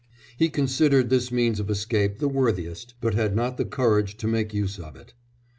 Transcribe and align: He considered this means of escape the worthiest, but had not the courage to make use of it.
He 0.35 0.49
considered 0.49 1.11
this 1.11 1.31
means 1.31 1.59
of 1.59 1.69
escape 1.69 2.17
the 2.17 2.27
worthiest, 2.27 2.95
but 3.01 3.13
had 3.13 3.35
not 3.35 3.57
the 3.57 3.65
courage 3.65 4.17
to 4.17 4.25
make 4.27 4.51
use 4.51 4.79
of 4.79 4.95
it. 4.95 5.13